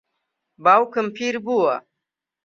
[0.63, 1.75] باوکم پیر بووە.